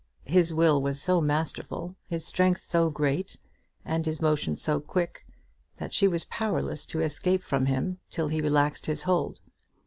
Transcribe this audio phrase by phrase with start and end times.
[0.25, 3.37] His will was so masterful, his strength so great,
[3.85, 5.23] and his motion so quick,
[5.77, 9.39] that she was powerless to escape from him till he relaxed his hold.